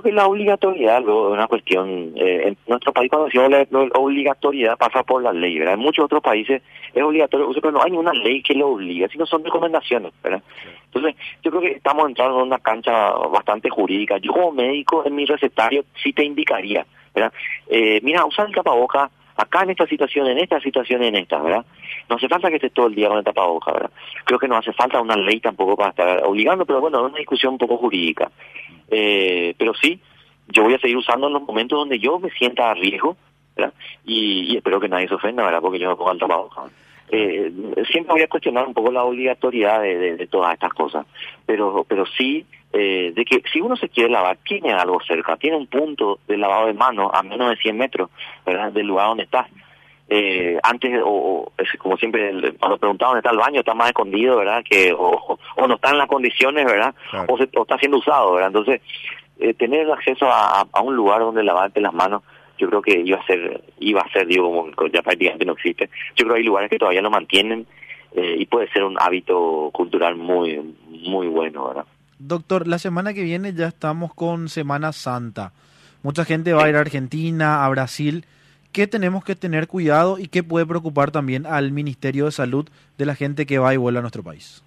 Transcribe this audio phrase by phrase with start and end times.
[0.00, 3.88] creo que la obligatoriedad es una cuestión, eh, en nuestro país cuando decimos la, la,
[3.94, 5.74] obligatoriedad pasa por la ley, ¿verdad?
[5.74, 9.44] En muchos otros países es obligatorio, no hay ninguna ley que lo obligue, sino son
[9.44, 10.42] recomendaciones, ¿verdad?
[10.86, 14.18] Entonces, yo creo que estamos entrando en una cancha bastante jurídica.
[14.18, 16.84] Yo como médico en mi recetario sí te indicaría,
[17.14, 17.32] ¿verdad?
[17.68, 21.64] Eh, mira, usa el tapaboca acá en esta situación, en esta situación, en esta, ¿verdad?
[22.08, 23.90] No hace falta que estés todo el día con el tapaboca, ¿verdad?
[24.24, 27.18] Creo que no hace falta una ley tampoco para estar obligando, pero bueno, es una
[27.18, 28.30] discusión un poco jurídica.
[28.90, 30.00] Eh, pero sí,
[30.48, 33.16] yo voy a seguir usando en los momentos donde yo me sienta a riesgo,
[33.56, 33.72] ¿verdad?
[34.04, 35.60] Y, espero que nadie se ofenda, ¿verdad?
[35.60, 36.62] Porque yo me pongo el tapaboca.
[37.10, 37.52] Eh,
[37.90, 41.06] siempre voy a cuestionar un poco la obligatoriedad de, de, todas estas cosas,
[41.46, 42.46] pero pero sí
[42.76, 46.36] eh, de que si uno se quiere lavar, tiene algo cerca, tiene un punto de
[46.36, 48.10] lavado de manos a menos de 100 metros
[48.44, 48.72] ¿verdad?
[48.72, 49.46] del lugar donde estás.
[50.08, 54.62] Eh, antes, o, como siempre, cuando preguntaba dónde está el baño, está más escondido, ¿verdad?
[54.68, 56.94] que O, no está en las condiciones, ¿verdad?
[57.28, 58.48] O, se, está siendo usado, ¿verdad?
[58.48, 58.82] Entonces,
[59.38, 62.22] eh, tener acceso a, a un lugar donde lavarte las manos
[62.58, 65.90] yo creo que iba a ser, iba a ser, digo, como ya prácticamente no existe.
[66.16, 67.66] Yo creo que hay lugares que todavía lo mantienen
[68.14, 71.84] eh, y puede ser un hábito cultural muy, muy bueno, ¿verdad?
[72.18, 75.52] Doctor, la semana que viene ya estamos con Semana Santa.
[76.02, 78.24] Mucha gente va a ir a Argentina, a Brasil.
[78.74, 83.06] ¿Qué tenemos que tener cuidado y qué puede preocupar también al Ministerio de Salud de
[83.06, 84.64] la gente que va y vuelve a nuestro país?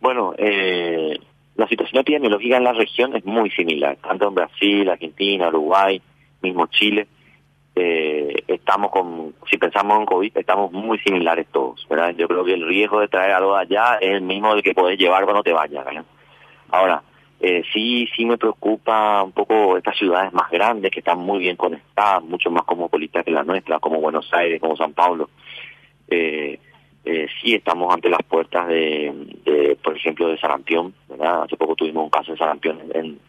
[0.00, 1.18] Bueno, eh,
[1.54, 6.00] la situación epidemiológica en la región es muy similar, tanto en Brasil, Argentina, Uruguay,
[6.40, 7.08] mismo Chile.
[7.74, 12.14] Eh, estamos con, si pensamos en COVID, estamos muy similares todos, ¿verdad?
[12.16, 14.72] Yo creo que el riesgo de traer algo de allá es el mismo del que
[14.72, 15.84] puedes llevar cuando te vayas.
[16.70, 17.02] Ahora,
[17.40, 21.56] eh, sí, sí me preocupa un poco estas ciudades más grandes que están muy bien
[21.56, 25.28] conectadas, mucho más cosmopolitas que la nuestra, como Buenos Aires, como San Paulo.
[26.08, 26.58] Eh,
[27.04, 31.42] eh, sí estamos ante las puertas de, por ejemplo, de sarampión, ¿verdad?
[31.42, 33.20] Hace poco tuvimos un caso de sarampión en,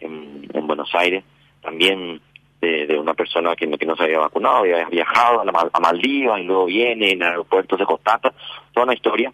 [0.00, 1.24] en, en Buenos Aires.
[1.62, 2.20] También
[2.62, 5.80] de, una persona que no, que no se había vacunado, había viajado a, la, a
[5.80, 9.32] Maldivas y luego viene en el aeropuerto se toda una historia.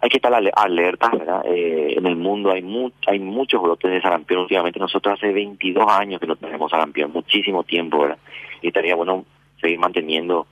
[0.00, 1.42] Hay que estar alerta, ¿verdad?
[1.46, 4.78] Eh, en el mundo hay mu hay muchos brotes de sarampión últimamente.
[4.78, 8.18] Nosotros hace 22 años que no tenemos sarampión, muchísimo tiempo, ¿verdad?
[8.62, 9.24] Y estaría bueno
[9.60, 10.46] seguir manteniendo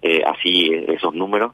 [0.00, 1.52] eh, así esos números